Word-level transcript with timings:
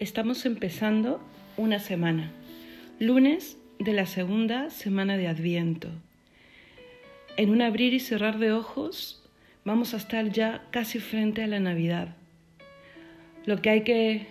Estamos 0.00 0.44
empezando 0.44 1.20
una 1.56 1.78
semana, 1.78 2.32
lunes 2.98 3.56
de 3.78 3.92
la 3.92 4.06
segunda 4.06 4.70
semana 4.70 5.16
de 5.16 5.28
Adviento. 5.28 5.88
En 7.36 7.50
un 7.50 7.62
abrir 7.62 7.94
y 7.94 8.00
cerrar 8.00 8.40
de 8.40 8.50
ojos 8.50 9.22
vamos 9.64 9.94
a 9.94 9.98
estar 9.98 10.30
ya 10.30 10.66
casi 10.72 10.98
frente 10.98 11.44
a 11.44 11.46
la 11.46 11.60
Navidad. 11.60 12.16
Lo 13.46 13.62
que 13.62 13.70
hay 13.70 13.84
que, 13.84 14.26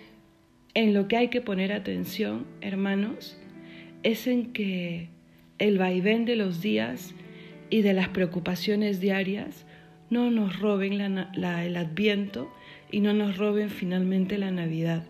en 0.74 0.92
lo 0.92 1.08
que 1.08 1.16
hay 1.16 1.28
que 1.28 1.40
poner 1.40 1.72
atención, 1.72 2.46
hermanos, 2.60 3.38
es 4.02 4.26
en 4.26 4.52
que 4.52 5.08
el 5.58 5.78
vaivén 5.78 6.26
de 6.26 6.36
los 6.36 6.60
días 6.60 7.14
y 7.70 7.80
de 7.80 7.94
las 7.94 8.08
preocupaciones 8.10 9.00
diarias 9.00 9.64
no 10.10 10.30
nos 10.30 10.60
roben 10.60 11.00
el 11.00 11.76
adviento 11.76 12.54
y 12.90 13.00
no 13.00 13.14
nos 13.14 13.38
roben 13.38 13.70
finalmente 13.70 14.36
la 14.36 14.50
Navidad. 14.50 15.04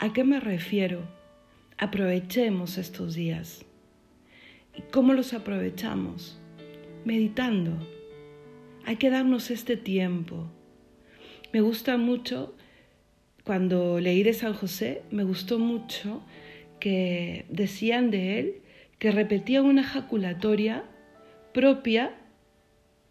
¿A 0.00 0.12
qué 0.12 0.22
me 0.22 0.38
refiero? 0.38 1.02
Aprovechemos 1.76 2.78
estos 2.78 3.14
días. 3.16 3.64
¿Y 4.76 4.82
cómo 4.92 5.12
los 5.12 5.34
aprovechamos? 5.34 6.38
Meditando. 7.04 7.72
Hay 8.84 8.94
que 8.94 9.10
darnos 9.10 9.50
este 9.50 9.76
tiempo. 9.76 10.48
Me 11.52 11.62
gusta 11.62 11.96
mucho, 11.96 12.54
cuando 13.42 13.98
leí 13.98 14.22
de 14.22 14.34
San 14.34 14.54
José, 14.54 15.02
me 15.10 15.24
gustó 15.24 15.58
mucho 15.58 16.22
que 16.78 17.44
decían 17.48 18.12
de 18.12 18.38
él 18.38 18.54
que 19.00 19.10
repetía 19.10 19.62
una 19.62 19.82
jaculatoria 19.82 20.84
propia 21.52 22.14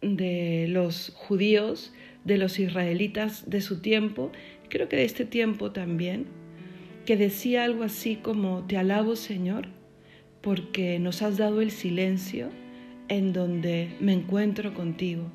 de 0.02 0.68
los 0.70 1.12
judíos, 1.18 1.94
de 2.24 2.38
los 2.38 2.60
israelitas 2.60 3.50
de 3.50 3.60
su 3.60 3.82
tiempo, 3.82 4.32
creo 4.70 4.88
que 4.88 4.96
de 4.96 5.04
este 5.04 5.26
tiempo 5.26 5.72
también, 5.72 6.37
que 7.08 7.16
decía 7.16 7.64
algo 7.64 7.86
así 7.86 8.18
como, 8.18 8.66
te 8.68 8.76
alabo 8.76 9.16
Señor, 9.16 9.70
porque 10.42 11.00
nos 11.00 11.22
has 11.22 11.38
dado 11.38 11.62
el 11.62 11.72
silencio 11.72 12.50
en 13.08 13.32
donde 13.32 13.96
me 14.02 14.12
encuentro 14.12 14.74
contigo. 14.74 15.32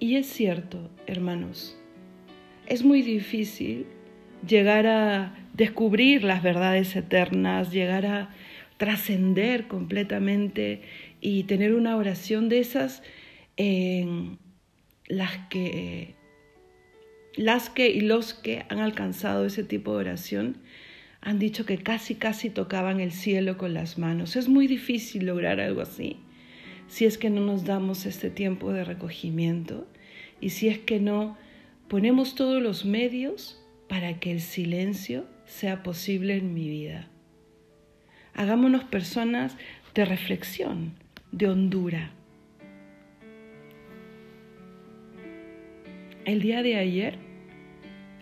Y 0.00 0.16
es 0.16 0.26
cierto, 0.26 0.90
hermanos, 1.06 1.78
es 2.66 2.82
muy 2.82 3.02
difícil 3.02 3.86
llegar 4.44 4.88
a 4.88 5.38
descubrir 5.54 6.24
las 6.24 6.42
verdades 6.42 6.96
eternas, 6.96 7.70
llegar 7.70 8.04
a 8.04 8.34
trascender 8.78 9.68
completamente 9.68 10.82
y 11.20 11.44
tener 11.44 11.72
una 11.72 11.96
oración 11.96 12.48
de 12.48 12.58
esas 12.58 13.04
en 13.56 14.40
las 15.06 15.38
que 15.50 16.17
las 17.38 17.70
que 17.70 17.88
y 17.88 18.00
los 18.00 18.34
que 18.34 18.66
han 18.68 18.80
alcanzado 18.80 19.46
ese 19.46 19.64
tipo 19.64 19.92
de 19.92 19.98
oración 19.98 20.56
han 21.20 21.38
dicho 21.38 21.64
que 21.64 21.78
casi 21.78 22.14
casi 22.14 22.50
tocaban 22.50 23.00
el 23.00 23.12
cielo 23.12 23.56
con 23.56 23.74
las 23.74 23.96
manos. 23.98 24.36
Es 24.36 24.48
muy 24.48 24.66
difícil 24.66 25.26
lograr 25.26 25.60
algo 25.60 25.80
así 25.80 26.18
si 26.88 27.04
es 27.04 27.18
que 27.18 27.30
no 27.30 27.42
nos 27.42 27.64
damos 27.64 28.06
este 28.06 28.30
tiempo 28.30 28.72
de 28.72 28.82
recogimiento 28.82 29.86
y 30.40 30.50
si 30.50 30.68
es 30.68 30.78
que 30.78 30.98
no 30.98 31.36
ponemos 31.86 32.34
todos 32.34 32.62
los 32.62 32.84
medios 32.84 33.62
para 33.88 34.18
que 34.18 34.32
el 34.32 34.40
silencio 34.40 35.26
sea 35.46 35.82
posible 35.82 36.36
en 36.36 36.54
mi 36.54 36.68
vida. 36.68 37.08
Hagámonos 38.34 38.84
personas 38.84 39.56
de 39.94 40.04
reflexión, 40.04 40.94
de 41.32 41.48
hondura. 41.48 42.10
El 46.24 46.42
día 46.42 46.62
de 46.62 46.76
ayer, 46.76 47.27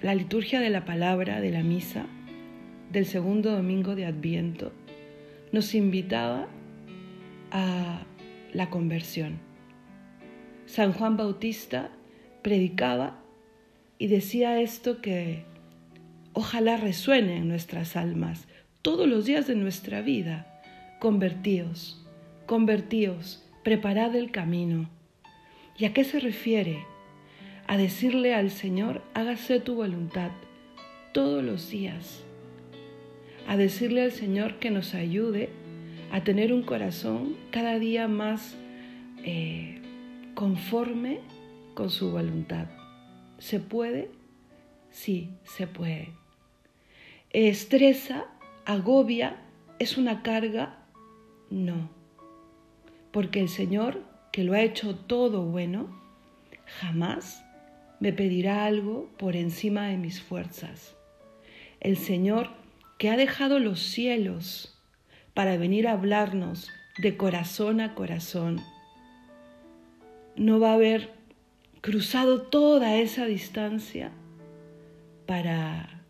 la 0.02 0.14
liturgia 0.14 0.61
de 0.61 0.70
la 0.70 0.84
palabra 0.84 1.41
de 1.41 1.50
la 1.50 1.62
misa 1.62 2.06
del 2.92 3.06
segundo 3.06 3.52
domingo 3.52 3.94
de 3.94 4.06
Adviento 4.06 4.72
nos 5.53 5.75
invitaba 5.75 6.48
a 7.50 8.03
la 8.53 8.71
conversión. 8.71 9.38
San 10.66 10.93
Juan 10.93 11.16
Bautista 11.16 11.91
predicaba 12.43 13.22
y 13.98 14.09
decía 14.09 14.60
esto 14.60 15.00
que 15.00 15.44
ojalá 16.32 16.76
resuene 16.76 17.38
en 17.38 17.48
nuestras 17.48 17.97
almas 17.97 18.47
todos 18.82 19.09
los 19.09 19.25
días 19.25 19.47
de 19.47 19.54
nuestra 19.54 20.03
vida. 20.03 20.60
Convertíos, 21.00 22.06
convertíos, 22.44 23.44
preparad 23.65 24.15
el 24.15 24.31
camino. 24.31 24.91
¿Y 25.78 25.87
a 25.87 25.92
qué 25.92 26.04
se 26.04 26.21
refiere? 26.21 26.84
A 27.69 27.77
decirle 27.77 28.32
al 28.32 28.50
Señor, 28.50 29.03
hágase 29.12 29.59
tu 29.59 29.75
voluntad 29.75 30.31
todos 31.12 31.43
los 31.43 31.69
días. 31.69 32.22
A 33.49 33.56
decirle 33.56 34.03
al 34.03 34.12
Señor 34.12 34.60
que 34.60 34.71
nos 34.71 34.94
ayude 34.94 35.50
a 36.12 36.22
tener 36.22 36.53
un 36.53 36.62
corazón 36.62 37.37
cada 37.50 37.81
día 37.81 38.06
más 38.06 38.56
eh, 39.25 39.82
conforme 40.34 41.19
con 41.75 41.91
su 41.91 42.12
voluntad. 42.12 42.69
¿Se 43.38 43.59
puede? 43.59 44.10
Sí, 44.91 45.31
se 45.43 45.66
puede. 45.66 46.10
Estresa 47.31 48.27
agobia, 48.65 49.38
es 49.81 49.98
una 49.98 50.22
carga, 50.22 50.78
no. 51.50 51.91
Porque 53.10 53.41
el 53.41 53.48
Señor, 53.48 54.03
que 54.33 54.44
lo 54.44 54.54
ha 54.54 54.62
hecho 54.62 54.94
todo 54.94 55.43
bueno, 55.43 55.88
jamás 56.81 57.46
me 58.01 58.12
pedirá 58.12 58.65
algo 58.65 59.09
por 59.17 59.37
encima 59.37 59.89
de 59.89 59.97
mis 59.97 60.21
fuerzas. 60.21 60.97
El 61.81 61.97
Señor, 61.97 62.51
que 62.99 63.11
ha 63.11 63.17
dejado 63.17 63.59
los 63.59 63.81
cielos 63.81 64.79
para 65.34 65.57
venir 65.57 65.89
a 65.89 65.93
hablarnos 65.93 66.71
de 66.99 67.17
corazón 67.17 67.81
a 67.81 67.95
corazón, 67.95 68.61
no 70.37 70.61
va 70.61 70.71
a 70.71 70.75
haber 70.75 71.12
cruzado 71.81 72.43
toda 72.43 72.97
esa 72.97 73.27
distancia 73.27 74.13
para 75.27 76.03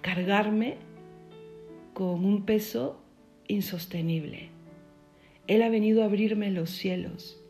cargarme 0.00 0.76
con 1.94 2.24
un 2.24 2.44
peso 2.44 3.02
insostenible. 3.48 4.50
Él 5.46 5.62
ha 5.62 5.68
venido 5.68 6.02
a 6.02 6.06
abrirme 6.06 6.50
los 6.50 6.70
cielos 6.70 7.40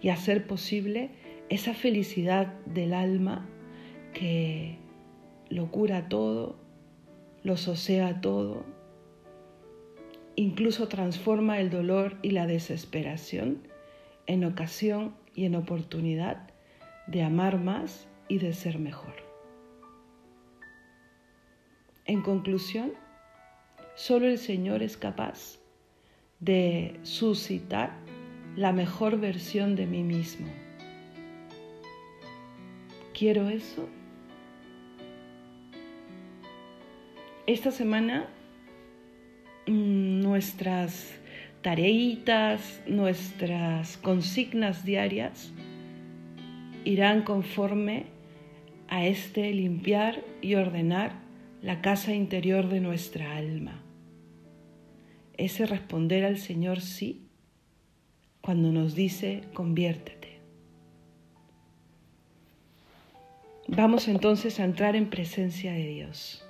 y 0.00 0.10
a 0.10 0.14
hacer 0.14 0.46
posible 0.46 1.10
esa 1.48 1.74
felicidad 1.74 2.54
del 2.66 2.94
alma 2.94 3.46
que 4.12 4.78
lo 5.48 5.70
cura 5.70 6.08
todo, 6.08 6.56
lo 7.42 7.56
sosea 7.56 8.20
todo, 8.20 8.64
incluso 10.36 10.88
transforma 10.88 11.58
el 11.60 11.70
dolor 11.70 12.18
y 12.22 12.30
la 12.30 12.46
desesperación 12.46 13.66
en 14.26 14.44
ocasión 14.44 15.14
y 15.34 15.46
en 15.46 15.54
oportunidad 15.54 16.50
de 17.06 17.22
amar 17.22 17.58
más 17.58 18.08
y 18.28 18.38
de 18.38 18.52
ser 18.52 18.78
mejor. 18.78 19.14
En 22.04 22.22
conclusión, 22.22 22.92
Solo 23.98 24.28
el 24.28 24.38
Señor 24.38 24.84
es 24.84 24.96
capaz 24.96 25.58
de 26.38 27.00
suscitar 27.02 27.98
la 28.54 28.72
mejor 28.72 29.18
versión 29.18 29.74
de 29.74 29.86
mí 29.86 30.04
mismo. 30.04 30.46
¿Quiero 33.18 33.48
eso? 33.48 33.88
Esta 37.46 37.70
semana 37.70 38.28
mm, 39.66 40.20
nuestras 40.20 41.18
tareitas, 41.62 42.82
nuestras 42.86 43.96
consignas 43.96 44.84
diarias 44.84 45.52
irán 46.84 47.22
conforme 47.22 48.06
a 48.88 49.06
este 49.06 49.52
limpiar 49.52 50.22
y 50.40 50.54
ordenar 50.54 51.12
la 51.62 51.80
casa 51.80 52.14
interior 52.14 52.68
de 52.68 52.80
nuestra 52.80 53.36
alma 53.36 53.82
ese 55.38 55.66
responder 55.66 56.24
al 56.24 56.36
Señor 56.36 56.80
sí 56.80 57.22
cuando 58.40 58.72
nos 58.72 58.94
dice 58.94 59.42
conviértete. 59.54 60.17
Vamos 63.68 64.08
entonces 64.08 64.58
a 64.58 64.64
entrar 64.64 64.96
en 64.96 65.10
presencia 65.10 65.72
de 65.72 65.86
Dios, 65.86 66.44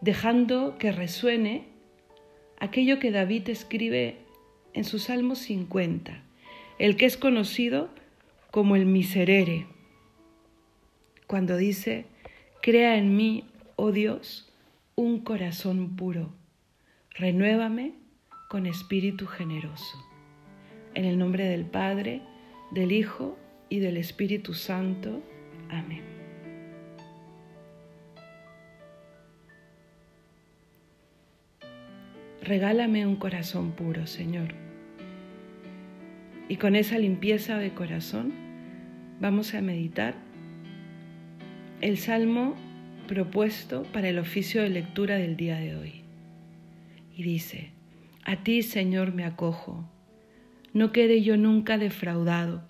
dejando 0.00 0.78
que 0.78 0.92
resuene 0.92 1.64
aquello 2.58 2.98
que 2.98 3.10
David 3.10 3.48
escribe 3.48 4.18
en 4.74 4.84
su 4.84 4.98
Salmo 4.98 5.34
50, 5.34 6.22
el 6.78 6.96
que 6.96 7.06
es 7.06 7.16
conocido 7.16 7.88
como 8.52 8.76
el 8.76 8.86
miserere, 8.86 9.66
cuando 11.26 11.56
dice, 11.56 12.04
crea 12.62 12.96
en 12.96 13.16
mí, 13.16 13.44
oh 13.76 13.90
Dios, 13.90 14.52
un 14.94 15.20
corazón 15.20 15.96
puro 15.96 16.32
renuévame 17.20 17.92
con 18.48 18.66
espíritu 18.66 19.26
generoso. 19.26 20.02
En 20.94 21.04
el 21.04 21.18
nombre 21.18 21.44
del 21.44 21.66
Padre, 21.66 22.22
del 22.70 22.92
Hijo 22.92 23.36
y 23.70 23.78
del 23.78 23.96
Espíritu 23.96 24.52
Santo. 24.52 25.22
Amén. 25.70 26.02
Regálame 32.42 33.06
un 33.06 33.16
corazón 33.16 33.72
puro, 33.72 34.06
Señor. 34.06 34.54
Y 36.48 36.56
con 36.56 36.74
esa 36.74 36.98
limpieza 36.98 37.58
de 37.58 37.72
corazón 37.72 38.32
vamos 39.20 39.54
a 39.54 39.60
meditar 39.60 40.16
el 41.80 41.96
salmo 41.96 42.56
propuesto 43.06 43.84
para 43.92 44.08
el 44.08 44.18
oficio 44.18 44.62
de 44.62 44.70
lectura 44.70 45.16
del 45.16 45.36
día 45.36 45.58
de 45.58 45.76
hoy. 45.76 46.02
Y 47.16 47.22
dice, 47.22 47.70
a 48.24 48.42
ti, 48.42 48.62
Señor, 48.62 49.14
me 49.14 49.24
acojo. 49.24 49.88
No 50.72 50.90
quede 50.90 51.22
yo 51.22 51.36
nunca 51.36 51.78
defraudado 51.78 52.69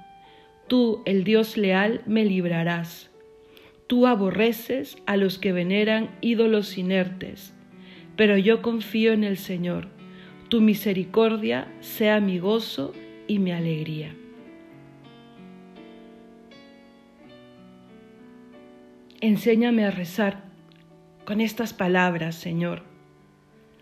Tú, 0.71 1.01
el 1.03 1.25
Dios 1.25 1.57
leal, 1.57 2.01
me 2.05 2.23
librarás. 2.23 3.09
Tú 3.87 4.07
aborreces 4.07 4.95
a 5.05 5.17
los 5.17 5.37
que 5.37 5.51
veneran 5.51 6.17
ídolos 6.21 6.77
inertes, 6.77 7.53
pero 8.15 8.37
yo 8.37 8.61
confío 8.61 9.11
en 9.11 9.25
el 9.25 9.35
Señor. 9.35 9.89
Tu 10.47 10.61
misericordia 10.61 11.67
sea 11.81 12.21
mi 12.21 12.39
gozo 12.39 12.93
y 13.27 13.39
mi 13.39 13.51
alegría. 13.51 14.15
Enséñame 19.19 19.83
a 19.83 19.91
rezar 19.91 20.45
con 21.25 21.41
estas 21.41 21.73
palabras, 21.73 22.35
Señor. 22.35 22.83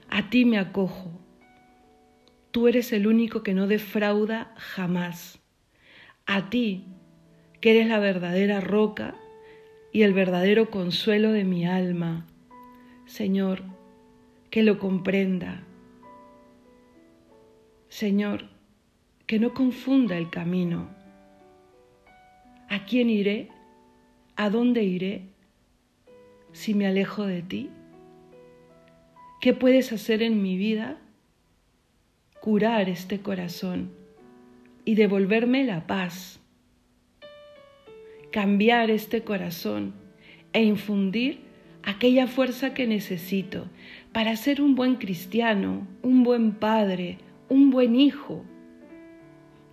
A 0.10 0.32
ti 0.32 0.44
me 0.44 0.58
acojo. 0.58 1.12
Tú 2.50 2.68
eres 2.68 2.92
el 2.94 3.06
único 3.06 3.44
que 3.44 3.54
no 3.54 3.68
defrauda 3.68 4.56
jamás. 4.58 5.39
A 6.32 6.52
ti, 6.52 6.84
que 7.60 7.72
eres 7.72 7.88
la 7.88 7.98
verdadera 7.98 8.62
roca 8.62 9.16
y 9.92 10.04
el 10.04 10.14
verdadero 10.14 10.70
consuelo 10.70 11.32
de 11.32 11.44
mi 11.44 11.66
alma. 11.66 12.28
Señor, 13.08 13.64
que 14.52 14.62
lo 14.62 14.78
comprenda. 14.78 15.64
Señor, 17.88 18.48
que 19.26 19.40
no 19.40 19.56
confunda 19.56 20.20
el 20.20 20.30
camino. 20.30 20.92
¿A 22.68 22.86
quién 22.86 23.10
iré? 23.10 23.50
¿A 24.36 24.52
dónde 24.52 24.84
iré 24.84 25.30
si 26.52 26.76
me 26.76 26.86
alejo 26.86 27.26
de 27.26 27.42
ti? 27.42 27.72
¿Qué 29.42 29.56
puedes 29.56 29.92
hacer 29.92 30.22
en 30.22 30.44
mi 30.44 30.58
vida? 30.58 31.00
Curar 32.40 32.88
este 32.88 33.20
corazón 33.20 33.98
y 34.90 34.96
devolverme 34.96 35.66
la 35.66 35.86
paz 35.86 36.40
cambiar 38.32 38.90
este 38.90 39.22
corazón 39.22 39.94
e 40.52 40.64
infundir 40.64 41.42
aquella 41.84 42.26
fuerza 42.26 42.74
que 42.74 42.88
necesito 42.88 43.68
para 44.14 44.36
ser 44.36 44.64
un 44.64 44.74
buen 44.74 44.96
cristiano, 44.96 45.86
un 46.02 46.24
buen 46.24 46.54
padre, 46.54 47.20
un 47.50 47.70
buen 47.70 47.96
hijo. 47.96 48.44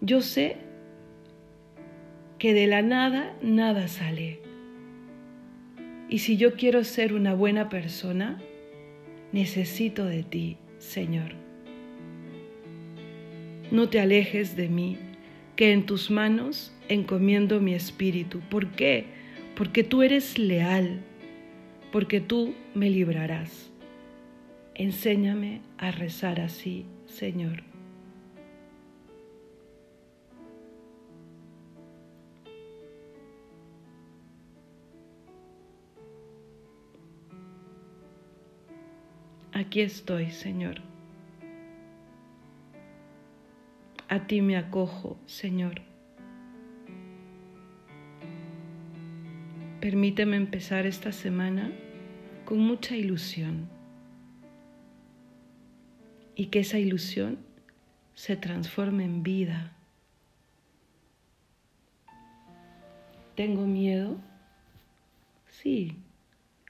Yo 0.03 0.21
sé 0.21 0.59
que 2.39 2.53
de 2.53 2.67
la 2.67 2.83
nada 2.83 3.35
nada 3.41 3.89
sale. 3.89 4.43
Y 6.11 6.19
si 6.19 6.37
yo 6.37 6.57
quiero 6.57 6.85
ser 6.85 7.15
una 7.15 7.33
buena 7.33 7.71
persona, 7.71 8.39
necesito 9.33 10.05
de 10.05 10.25
ti, 10.25 10.59
Señor. 10.77 11.33
No 13.71 13.89
te 13.89 13.99
alejes 13.99 14.57
de 14.57 14.69
mí, 14.69 14.99
que 15.57 15.73
en 15.73 15.87
tus 15.87 16.11
manos 16.11 16.73
encomiendo 16.89 17.61
mi 17.61 17.75
espíritu. 17.75 18.41
¿Por 18.51 18.71
qué? 18.73 19.07
Porque 19.57 19.83
tú 19.83 20.03
eres 20.03 20.39
leal, 20.39 21.01
porque 21.91 22.21
tú 22.21 22.55
me 22.75 22.91
librarás. 22.91 23.73
Enséñame 24.75 25.63
a 25.79 25.91
rezar 25.91 26.41
así, 26.41 26.85
Señor. 27.07 27.63
Aquí 39.53 39.81
estoy, 39.81 40.31
Señor. 40.31 40.96
A 44.09 44.27
ti 44.29 44.41
me 44.41 44.57
acojo, 44.57 45.19
Señor. 45.27 45.83
Permíteme 49.81 50.37
empezar 50.37 50.87
esta 50.87 51.11
semana 51.11 51.73
con 52.45 52.61
mucha 52.61 52.95
ilusión 52.97 53.69
y 56.37 56.47
que 56.47 56.61
esa 56.61 56.79
ilusión 56.79 57.39
se 58.15 58.37
transforme 58.37 59.05
en 59.05 59.25
vida. 59.25 59.73
¿Tengo 63.35 63.67
miedo? 63.67 64.19
Sí, 65.49 65.97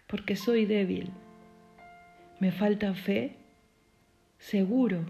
porque 0.06 0.36
soy 0.36 0.64
débil. 0.64 1.10
¿Me 2.40 2.50
falta 2.50 2.94
fe? 2.94 3.36
Seguro. 4.38 5.04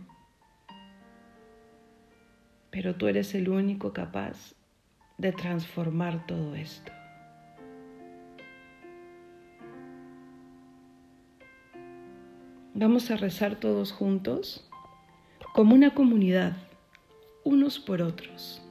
Pero 2.76 2.94
tú 2.94 3.08
eres 3.08 3.34
el 3.34 3.48
único 3.48 3.94
capaz 3.94 4.54
de 5.16 5.32
transformar 5.32 6.26
todo 6.26 6.54
esto. 6.54 6.92
Vamos 12.74 13.10
a 13.10 13.16
rezar 13.16 13.54
todos 13.54 13.92
juntos 13.92 14.68
como 15.54 15.74
una 15.74 15.94
comunidad, 15.94 16.54
unos 17.44 17.78
por 17.78 18.02
otros. 18.02 18.62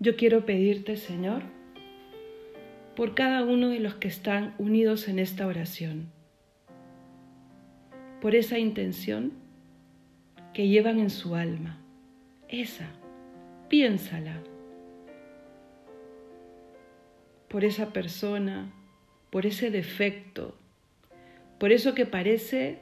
Yo 0.00 0.16
quiero 0.16 0.46
pedirte, 0.46 0.96
Señor, 0.96 1.42
por 2.96 3.14
cada 3.14 3.44
uno 3.44 3.68
de 3.68 3.80
los 3.80 3.96
que 3.96 4.08
están 4.08 4.54
unidos 4.56 5.08
en 5.08 5.18
esta 5.18 5.46
oración, 5.46 6.10
por 8.22 8.34
esa 8.34 8.58
intención 8.58 9.34
que 10.54 10.68
llevan 10.68 11.00
en 11.00 11.10
su 11.10 11.34
alma, 11.34 11.82
esa, 12.48 12.88
piénsala, 13.68 14.42
por 17.48 17.64
esa 17.64 17.92
persona, 17.92 18.72
por 19.30 19.46
ese 19.46 19.70
defecto, 19.70 20.56
por 21.58 21.72
eso 21.72 21.94
que 21.94 22.06
parece 22.06 22.80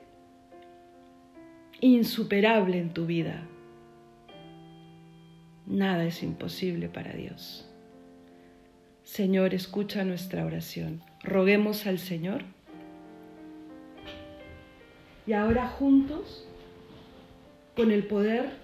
insuperable 1.81 2.79
en 2.79 2.93
tu 2.93 3.07
vida. 3.07 3.47
Nada 5.67 6.05
es 6.05 6.23
imposible 6.23 6.89
para 6.89 7.13
Dios. 7.13 7.71
Señor, 9.03 9.55
escucha 9.55 10.05
nuestra 10.05 10.45
oración. 10.45 11.03
Roguemos 11.23 11.87
al 11.87 11.99
Señor. 11.99 12.43
Y 15.27 15.33
ahora 15.33 15.69
juntos, 15.69 16.47
con 17.77 17.91
el 17.91 18.07
poder 18.07 18.64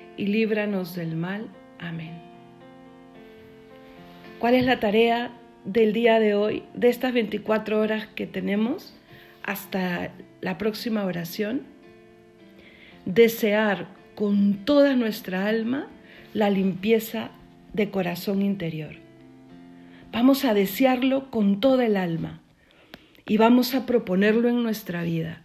y 0.17 0.27
líbranos 0.27 0.95
del 0.95 1.15
mal. 1.15 1.47
Amén. 1.79 2.21
¿Cuál 4.39 4.55
es 4.55 4.65
la 4.65 4.79
tarea 4.79 5.31
del 5.65 5.93
día 5.93 6.19
de 6.19 6.35
hoy, 6.35 6.63
de 6.73 6.89
estas 6.89 7.13
24 7.13 7.79
horas 7.79 8.07
que 8.07 8.25
tenemos? 8.25 8.95
hasta 9.43 10.11
la 10.41 10.57
próxima 10.57 11.05
oración, 11.05 11.63
desear 13.05 13.87
con 14.15 14.65
toda 14.65 14.95
nuestra 14.95 15.47
alma 15.47 15.87
la 16.33 16.49
limpieza 16.49 17.31
de 17.73 17.89
corazón 17.89 18.41
interior. 18.41 18.95
Vamos 20.11 20.45
a 20.45 20.53
desearlo 20.53 21.31
con 21.31 21.59
toda 21.59 21.85
el 21.85 21.97
alma 21.97 22.41
y 23.25 23.37
vamos 23.37 23.73
a 23.75 23.85
proponerlo 23.85 24.49
en 24.49 24.61
nuestra 24.61 25.03
vida. 25.03 25.40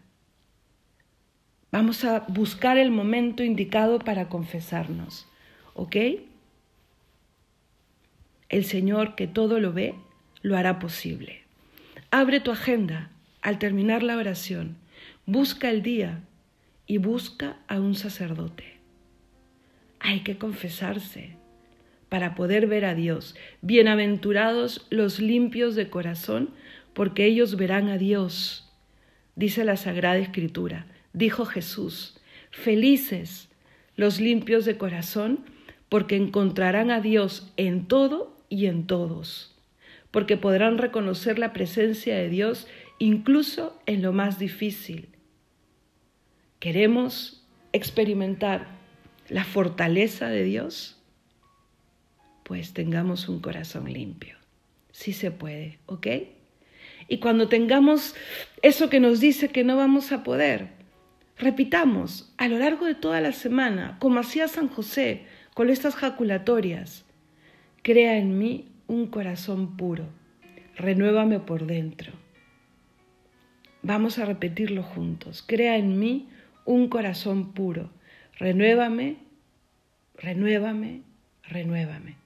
Vamos 1.72 2.04
a 2.04 2.20
buscar 2.28 2.78
el 2.78 2.90
momento 2.90 3.42
indicado 3.42 3.98
para 3.98 4.28
confesarnos, 4.28 5.26
¿ok? 5.74 5.96
El 8.48 8.64
Señor 8.64 9.14
que 9.14 9.26
todo 9.26 9.58
lo 9.58 9.72
ve, 9.72 9.94
lo 10.42 10.56
hará 10.56 10.78
posible. 10.78 11.42
Abre 12.10 12.40
tu 12.40 12.52
agenda 12.52 13.10
al 13.42 13.58
terminar 13.58 14.02
la 14.02 14.16
oración, 14.16 14.76
busca 15.26 15.70
el 15.70 15.82
día 15.82 16.20
y 16.86 16.98
busca 16.98 17.56
a 17.66 17.80
un 17.80 17.94
sacerdote. 17.94 18.76
Hay 19.98 20.20
que 20.20 20.38
confesarse 20.38 21.36
para 22.08 22.34
poder 22.34 22.66
ver 22.68 22.84
a 22.84 22.94
Dios. 22.94 23.34
Bienaventurados 23.60 24.86
los 24.90 25.18
limpios 25.18 25.74
de 25.74 25.90
corazón, 25.90 26.50
porque 26.94 27.24
ellos 27.24 27.56
verán 27.56 27.88
a 27.88 27.98
Dios. 27.98 28.72
Dice 29.34 29.64
la 29.64 29.76
Sagrada 29.76 30.18
Escritura, 30.18 30.86
dijo 31.16 31.46
Jesús, 31.46 32.20
felices 32.50 33.48
los 33.96 34.20
limpios 34.20 34.66
de 34.66 34.76
corazón, 34.76 35.40
porque 35.88 36.16
encontrarán 36.16 36.90
a 36.90 37.00
Dios 37.00 37.50
en 37.56 37.88
todo 37.88 38.36
y 38.50 38.66
en 38.66 38.86
todos, 38.86 39.56
porque 40.10 40.36
podrán 40.36 40.76
reconocer 40.76 41.38
la 41.38 41.54
presencia 41.54 42.14
de 42.16 42.28
Dios 42.28 42.68
incluso 42.98 43.80
en 43.86 44.02
lo 44.02 44.12
más 44.12 44.38
difícil. 44.38 45.08
¿Queremos 46.60 47.42
experimentar 47.72 48.66
la 49.30 49.44
fortaleza 49.44 50.28
de 50.28 50.44
Dios? 50.44 51.00
Pues 52.42 52.74
tengamos 52.74 53.28
un 53.28 53.40
corazón 53.40 53.90
limpio. 53.90 54.36
Sí 54.92 55.14
se 55.14 55.30
puede, 55.30 55.78
¿ok? 55.86 56.06
Y 57.08 57.18
cuando 57.18 57.48
tengamos 57.48 58.14
eso 58.60 58.90
que 58.90 59.00
nos 59.00 59.20
dice 59.20 59.48
que 59.48 59.64
no 59.64 59.76
vamos 59.76 60.12
a 60.12 60.22
poder, 60.22 60.75
repitamos 61.38 62.32
a 62.38 62.48
lo 62.48 62.58
largo 62.58 62.86
de 62.86 62.94
toda 62.94 63.20
la 63.20 63.32
semana, 63.32 63.96
como 63.98 64.20
hacía 64.20 64.48
San 64.48 64.68
José 64.68 65.26
con 65.54 65.70
estas 65.70 65.94
jaculatorias, 65.94 67.04
crea 67.82 68.18
en 68.18 68.38
mí 68.38 68.68
un 68.86 69.06
corazón 69.06 69.76
puro, 69.76 70.06
renuévame 70.76 71.40
por 71.40 71.66
dentro. 71.66 72.12
Vamos 73.82 74.18
a 74.18 74.24
repetirlo 74.24 74.82
juntos, 74.82 75.44
crea 75.46 75.76
en 75.76 75.98
mí 75.98 76.28
un 76.64 76.88
corazón 76.88 77.52
puro. 77.52 77.90
Renuévame, 78.38 79.16
renuévame, 80.16 81.02
renuévame. 81.44 82.16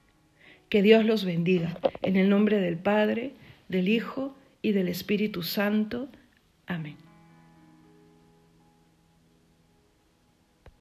Que 0.69 0.83
Dios 0.83 1.05
los 1.05 1.25
bendiga. 1.25 1.79
En 2.03 2.17
el 2.17 2.29
nombre 2.29 2.59
del 2.59 2.79
Padre, 2.79 3.33
del 3.69 3.89
Hijo 3.89 4.35
y 4.63 4.73
del 4.73 4.89
Espíritu 4.89 5.43
Santo. 5.43 6.09
Amén. 6.67 7.10